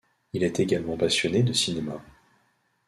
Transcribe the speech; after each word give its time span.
Il 0.33 0.41
est 0.43 0.59
également 0.59 0.97
passionné 0.97 1.43
de 1.43 1.53
cinéma. 1.53 2.03